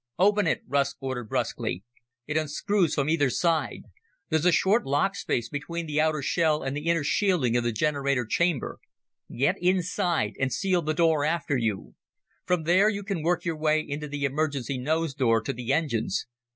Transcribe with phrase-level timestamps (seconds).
[0.17, 1.83] "Open it," Russ ordered brusquely.
[2.25, 3.83] "It unscrews from either side.
[4.29, 7.71] There's a short lock space between the outer shell and the inner shielding of the
[7.71, 8.79] generator chamber.
[9.31, 11.93] Get inside and seal the door after you.
[12.47, 16.25] From there you can work your way into the emergency nose door to the engines.